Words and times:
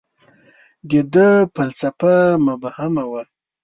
•د 0.89 0.91
ده 1.13 1.29
فلسفه 1.55 2.13
مبهمه 2.47 3.03
وه. 3.11 3.23